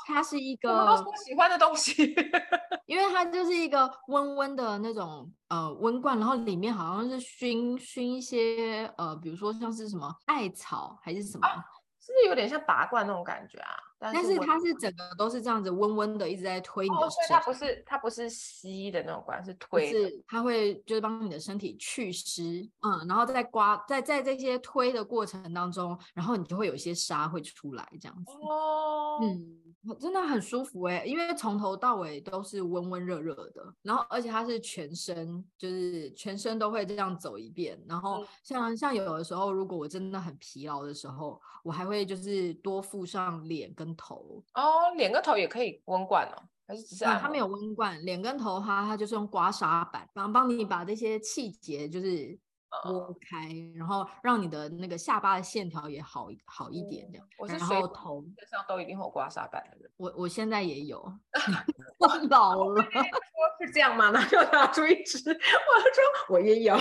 [0.07, 2.15] 它是一个我都喜欢的东西，
[2.87, 11.47] 因为它就是一个温温的那种呃温罐，然后里面好像是熏熏一些呃，比如说像是什么艾草还是什么。
[11.47, 11.65] 啊
[12.05, 13.71] 是不是有点像拔罐那种感觉啊？
[14.13, 17.35] 但是它是整个都是这样子温温的，一直在推你的身体。
[17.35, 20.09] 哦，它不是它不是吸的那种管，是推的。
[20.09, 28.33] 是它会就是帮你的身体祛湿，嗯，然后在刮在在这些推的过程当中，然后你就会有一些沙会出来这样子。
[28.33, 37.81] 哦，嗯，真的很舒服哎，因为从头到尾都是温温热热的，然后而且它是全身，就是全身都会这样走一遍。
[37.87, 44.43] 然后像像有的时候，如果我真的很疲劳的时候，我还会就是多敷上脸跟头。
[44.55, 52.39] 哦，脸跟头也可以温罐哦，还是只是、啊、它没有温罐，脸跟头它它就是用刮痧板帮帮你把这些气结就是
[52.83, 57.27] 拨开，然后让你的那个下巴的线条也好好一点这样。
[57.39, 60.99] 我是然后头上都一定会有刮痧板的人，我我现在也有
[61.99, 64.11] 我老了，说是这样吗？
[64.15, 66.75] 那就拿出一支，我说我也有。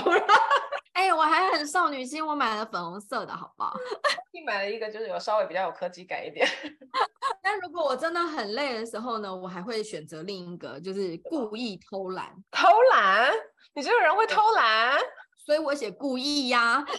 [0.93, 3.73] 哎、欸，我还很少女心，我买了粉红色的，好不好？
[4.33, 6.47] 你买了一个，就是有稍微比较有科技感一点。
[7.41, 12.31] 但如果我真的很累的时候呢，我还会选择另一个，就是故意偷懒。
[12.51, 13.31] 偷懒？
[13.73, 14.99] 你这个人会偷懒？
[15.45, 16.83] 所以我写故意呀。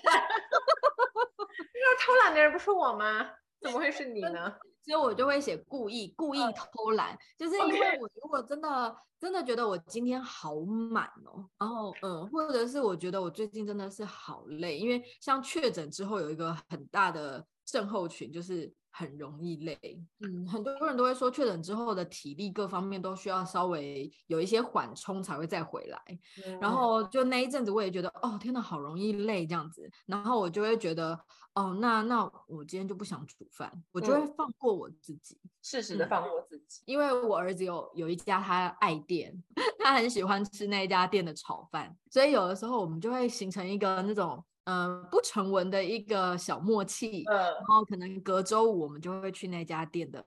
[1.74, 3.30] 那偷懒的人不是我吗？
[3.60, 4.52] 怎么会是你呢？
[4.84, 18.72] 所以我就会写故意，故意偷懒，就是因为我如果真的真的觉得我今天好满哦，然后嗯，或者是我觉得我最近真的是好累，因为像确诊之后有一个很大的症候群，就是。
[18.94, 19.78] 很容易累，
[20.20, 25.98] 嗯，很多人都会说确诊之后的体力各方面都需要稍微有一些缓冲才会再回来。
[26.46, 29.90] 嗯、然后就那一阵子我也觉得，哦，天哪，好容易累这样子。
[30.04, 31.18] 然后我就会觉得，
[31.54, 36.82] 哦，那那我今天就不想煮饭，我就会放过我自己，适、嗯、时的放过自己。
[36.84, 39.42] 因为我儿子有有一家他爱店，
[39.82, 44.44] 他很喜欢吃那一家店的炒饭，所以有的时候我们就会形成一个那种。
[44.64, 50.24] 嗯、呃，不成文的一个小默契，嗯，然后可能隔周五我们就会去那家店的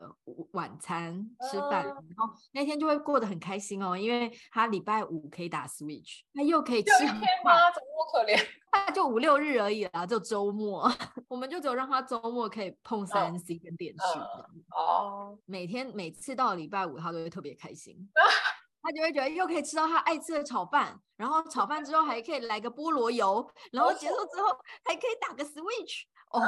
[0.51, 8.45] 晚餐吃饭，嗯，然后那天就会过得很开心哦，因为他礼拜五可以打 Switch，他又可以吃很快，怎么那么可怜？
[8.75, 10.91] 他就五六日而已啦，就周末，
[11.29, 17.95] 我们就只有让他周末可以碰三 C 跟电视，嗯，哦，每天每次到礼拜五他都会特别开心。
[18.85, 24.49] 他就会觉得又可以吃到他爱吃的炒饭，然后炒饭之后还可以来个菠萝油，然后结束之后
[24.83, 26.39] 还可以打个 Switch 哦，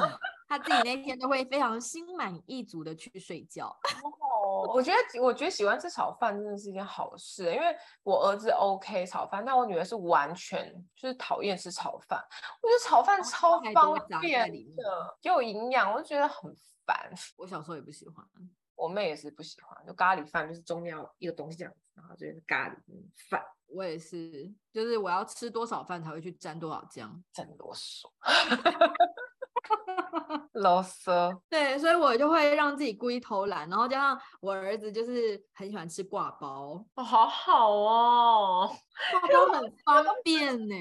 [0.48, 3.76] 他自己那天都会非常心满意足的去睡觉。
[4.04, 12.24] 哦，我觉得我觉得喜欢吃炒饭真的是一件好事，因为我儿子 OK 炒饭，但我女儿是完全就是讨厌吃炒饭。
[12.62, 17.12] 我觉得炒饭超方便的，又有营养，我就觉得很烦。
[17.36, 18.24] 我小时候也不喜欢。
[18.76, 22.76] 我妹也是不喜欢，就咖喱饭就是中间一个东西这样子，然后就是咖喱
[23.30, 23.44] 饭。
[23.66, 28.08] 我也是，就是我要吃多少饭才会去沾多少酱，真啰嗦，
[30.54, 31.38] 啰嗦。
[31.50, 38.72] 对，所以我就会让自己故意偷懒，然后加上我儿子就是很喜欢吃挂包，哦，好好哦，
[39.30, 40.76] 挂包很方便呢。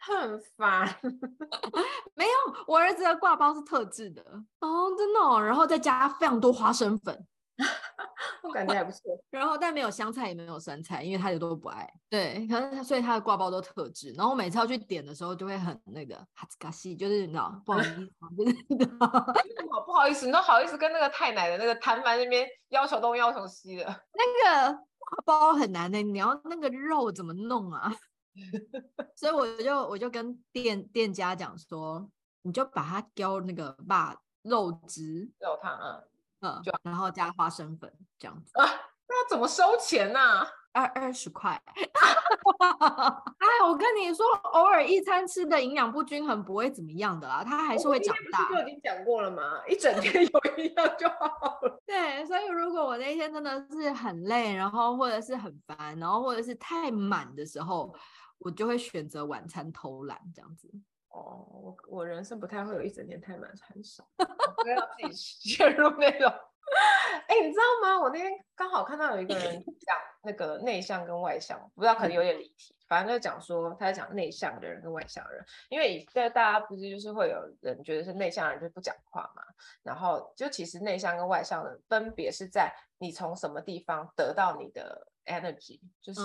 [0.00, 0.88] 很烦，
[2.14, 2.30] 没有，
[2.66, 4.22] 我儿子的挂包是特制的
[4.60, 7.26] 哦，真的哦，然后再加非常多花生粉，
[8.42, 9.00] 我感觉还不错。
[9.30, 11.88] 然后但没有香菜也没有酸菜，因为他也都不爱。
[12.08, 14.12] 对，可是他所以他的挂包都特制。
[14.12, 23.84] 然后我每次要去点的时候，就会很那个哈兹卡西，就是你知道不好意思，就是好不好意思，你都好意思跟那个太奶的那个摊贩那边要求东要求西的。
[23.84, 27.92] 那个挂包很难的，你要那个肉怎么弄啊？
[29.16, 32.08] 所以我就我就跟店店家讲说，
[32.42, 36.00] 你就把它浇那个把肉汁肉汤啊，
[36.40, 38.64] 嗯，就然后加花生粉这样子啊，
[39.08, 40.20] 那要怎么收钱呢？
[40.20, 40.48] 啊？
[40.72, 41.60] 二二十块。
[41.74, 48.48] 哎，我跟你说，偶尔一餐吃的营养不均衡不会怎么样的啦，它还是会长大。
[48.48, 49.60] 就已经讲过了嘛？
[49.66, 51.80] 一整天有营养就好了。
[51.86, 57.94] 对，所以如果我那天真的是很累，然后或者是很烦，然后或者是太满的时候。
[58.40, 60.70] 我就会选择晚餐偷懒这样子。
[61.10, 66.32] 哦，我我人生不太会有一整天太满很少， 不要自己陷入那种。
[67.26, 67.98] 哎、欸，你知道吗？
[67.98, 79.42] 我那天刚好看到有一个人 讲那个内向跟外向，不知道可能有点离题，反正就讲说他在讲内向的人跟外向的人，因为现在大家不是就是会有人觉得是内向的人就不讲话嘛，
[79.82, 85.08] 然后就其实内向跟外向的人分别是在你从什么地方得到你的。
[85.28, 86.20] Energy 就是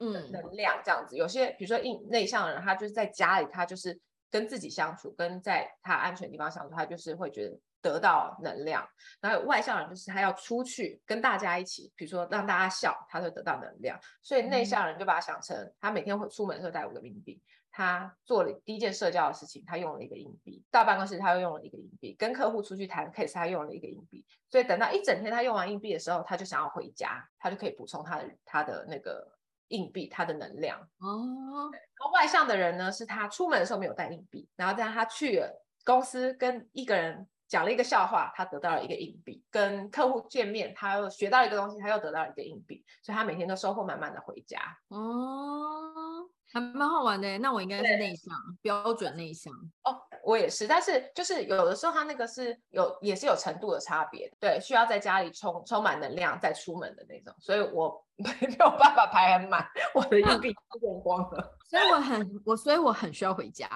[0.00, 3.98] 嗯能量这样子，有些比如说硬内向的人，他就是在家里，他就是
[4.30, 8.86] 跟自己相处，跟在他安全的地方相处，他就是会觉得得到能量。
[9.20, 13.98] 然后有外向人就是他要出去跟大家一起，比如说让大家笑，他就得到能量。
[14.22, 17.40] 所以内向人就把他想成，他每天会出门的时候带五个冥币。
[17.80, 24.22] 他做了第一件社交的事情，他用了一个硬币；到办公室他又用了一个硬币；跟客户出去谈 case 他用了一个硬币。
[24.50, 29.26] 所以等到一整天他用完硬币的时候，他就想要回家，他就可以补充他的他的那个
[29.68, 30.78] 硬币，他的能量。
[30.98, 37.26] 哦，然后外向的人呢，是他出门的时候没有带硬币，然后这样他去了公司跟一个人。
[37.50, 42.84] 讲了一个笑话，他得到了一个硬币；跟客户见面，他又学到一个东西，他又得到了一个硬币。
[43.02, 44.60] 所以他每天都收获满满的回家。
[44.86, 46.19] 哦，
[46.52, 47.38] 还蛮好玩的。
[47.38, 49.52] 那我应该是内向，标准内向。
[49.84, 54.32] 哦，我也是，但是就是有的时候他那个是有，也是有程度的差别。
[54.40, 57.34] 对，需要在家里充充满能量再出门的那种。
[57.38, 61.58] 所以我 没有办法排很满，我的硬币都用 光了。
[61.68, 63.68] 所以我很我，所以我很需要回家。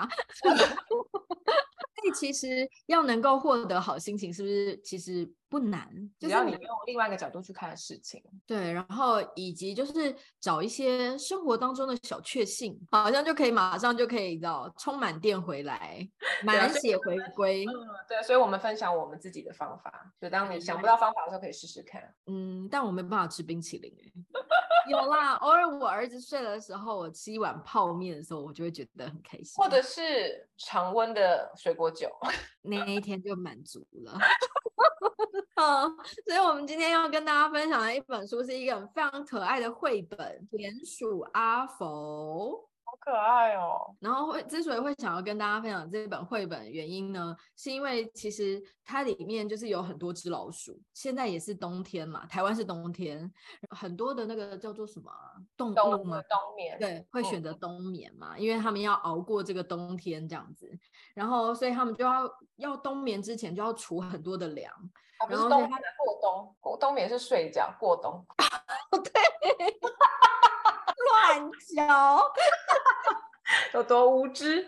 [2.13, 5.89] 其实要能够获得好心情，是不是其实不难？
[6.19, 16.09] 只要你用另外一个角度去看事情，对，然后以及就是找一些生活当中的小确幸，好像就可以马上就可以到充满电回来，
[16.45, 17.65] 满血回归。
[17.67, 17.73] 嗯，
[18.09, 22.15] 对，所以我们分享我们自己的方法，就当你想不到方法的时候，可以试试看。
[22.27, 23.93] 嗯，但我没办法吃冰淇淋
[24.89, 29.55] 有啦，偶尔我儿子睡的时候，我吃一碗泡面的时候，我就会觉得很开心。
[29.57, 32.09] 或者是常温的水果酒，
[32.63, 34.19] 那一天就满足了。
[35.57, 35.87] 好，
[36.27, 40.19] 所以我们今天要跟大家分享的一本书，是一个非常可爱的绘本
[40.57, 42.69] 《鼹鼠阿佛》。
[43.01, 50.81] 可爱哦，然后会之所以会想要跟大家分享这本绘本的原因呢，是因为其实它里面就是有很多只老鼠。
[50.93, 53.31] 现在也是冬天嘛，台湾是冬天，
[53.71, 55.11] 很多的那个叫做什么
[55.57, 60.71] 动物嘛，冬眠，对，会选择冬眠嘛，嗯、因为他们要熬过这个冬天这样子。
[61.15, 64.73] 然后所以他们就要要冬眠之前就要储很多的粮。
[65.19, 68.25] 啊、不是冬眠过冬，过冬眠是睡觉过冬。
[68.91, 69.13] 对。
[71.05, 72.19] 乱讲，
[73.75, 74.65] 有多无知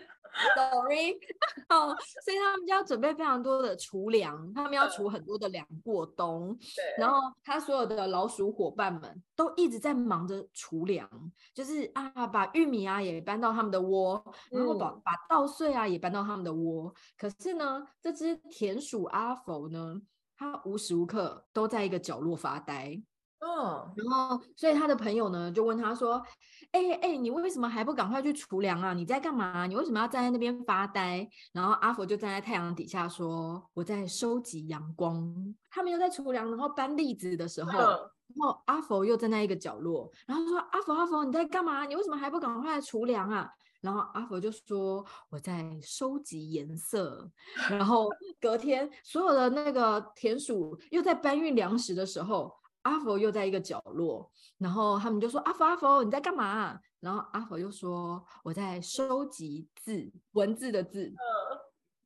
[0.55, 1.17] ？Sorry，
[1.69, 6.55] 哦，所以他们就要准备非常多的储粮，他们要储很多的粮过冬。
[6.57, 11.09] 对，然后他所有的老鼠伙伴们都一直在忙着储粮，
[11.53, 16.93] 就是啊，把玉米啊也搬到他们的窝，然后把、嗯、把稻穗啊也搬到他们的窝。
[17.17, 20.01] 可是呢，这只田鼠阿佛呢，
[20.35, 23.01] 他无时无刻都在一个角落发呆。
[23.39, 26.15] 嗯，然后，所以他的朋友呢就问他说
[26.73, 28.93] ：“哎、欸、哎、欸，你为什么还不赶快去除粮啊？
[28.93, 29.67] 你在干嘛？
[29.67, 35.31] 你为什么要站在那边发呆？”然后阿佛就站在太阳底下说：“我在收集阳光。”
[35.69, 41.85] 他们又在除粮，然后搬栗子的时候，嗯、然后阿佛又站在一个角落，然后说：“阿佛阿佛，你在干嘛？
[41.85, 43.47] 你为什么还不赶快来储粮啊？”
[43.81, 47.29] 然后阿佛就说：“我在收集颜色。”
[47.69, 48.09] 然后
[48.41, 52.51] 隔天，所有的那个田鼠又在搬运粮食的时候。
[52.87, 61.13] 阿佛又在一个角落，然后他们就说：“阿佛，阿佛，你在干嘛？”然后阿佛又说：“我在收集字，文字的字。”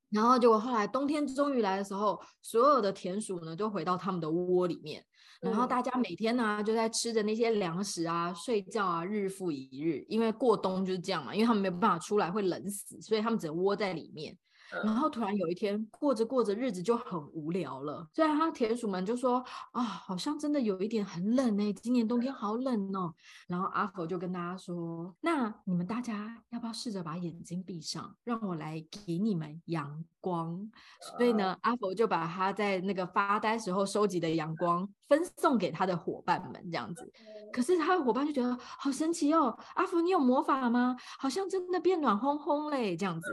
[0.09, 5.01] 然后结果后来冬天终于来的时候，所有的田鼠呢就回到他们的窝里面，
[5.39, 10.03] 然后大家每天呢就在吃着那些粮食啊，睡觉啊，日复一日。
[10.09, 14.37] 因为过冬就是这样嘛，因为他们没有办法出来会冷死，所以他们只能窝在里面。
[14.83, 18.07] 然后突然有一天，过着过着日子就很无聊了。
[18.13, 23.13] 虽然他田鼠们就说啊，好像真的有一点很冷哎，今年冬天好冷哦。
[23.47, 30.69] 然后阿佛就跟大家说，那你们大家要不要试着把眼睛闭上，让我来给你们阳光？
[31.17, 37.11] 所以呢，阿佛就把他在那个发呆时候收集的阳光分送给他的伙伴们，这样子。
[37.51, 40.95] 可是他的伙伴就觉得好神奇哦，阿福你有魔法吗？
[41.19, 43.27] 好像真的变暖烘烘嘞，这样子。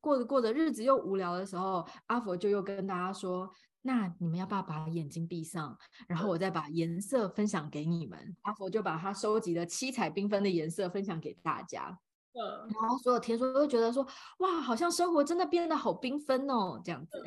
[0.00, 3.50] 过着过着日子又无聊的时候，阿福就又跟大家说
[3.82, 5.76] ：“那你们要不要把眼睛闭上，
[6.08, 11.98] 然后我再把颜色分享给你们？”阿佛就把他收集的七彩缤纷的颜色分享给大家。
[12.34, 14.06] 嗯，然后所有田鼠都觉得说，
[14.38, 17.22] 哇，好像生活真的变得好缤纷哦，这样子。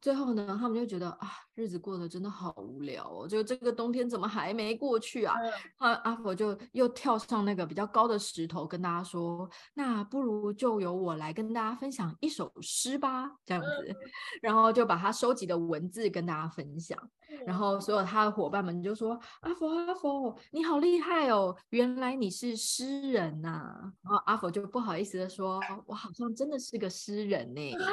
[0.00, 5.34] 最后呢，他们就觉得啊，日子过得真的好无聊哦，就这个冬天怎么还没过去啊？
[5.76, 13.94] 阿阿佛就又跳上那个比较高的石头，跟大家说，那不如就由我来跟大家分享一首诗吧，这样子。
[14.40, 16.98] 然后就把他收集的文字跟大家分享。
[17.46, 21.56] 然后所有他的伙伴们就说：“阿佛阿佛，你好厉害哦！
[21.70, 27.72] 原来你是诗人呐、啊！”然后阿佛就不好意思的说：“我好像真的是个诗人呢。”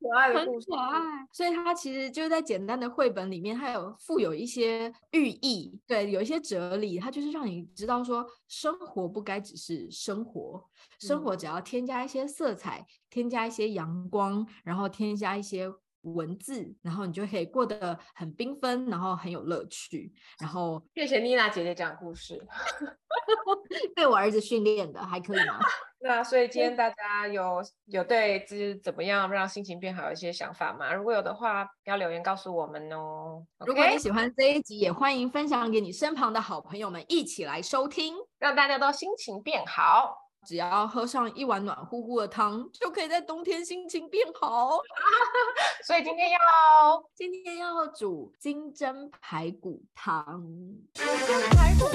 [0.00, 1.26] 可爱的故事，很可爱。
[1.32, 6.98] 所以他其实就是在简单的绘本里面，它有附有一些寓意，对，有一些哲理。
[7.00, 10.64] 它就是让你知道说，生活不该只是生活，
[11.00, 15.68] 生活只要添加一些色彩，添加一些阳光，然后添加一些。
[16.02, 20.12] 文字，然后你就可以过得很缤纷，然后很有乐趣。
[20.40, 22.44] 然后谢谢妮娜姐姐讲故事，
[23.94, 25.58] 被我儿子训练的，还可以吗？
[26.00, 30.94] 那所以今天大家有有对就是怎么样让心情变好有一些想法吗？
[30.94, 33.44] 如果有的话，要留言告诉我们哦。
[33.66, 40.27] 如果你喜欢这一集，也欢迎分享给你身旁的好朋友们一起来收听，让大家都心情变好。
[40.46, 44.78] 只要喝上一碗暖乎乎的汤，就可以在冬天心情变好。
[45.86, 46.38] 所以今天要
[47.14, 50.42] 今天要煮金针排骨汤。
[50.94, 51.88] 金针排骨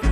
[0.00, 0.09] 汤。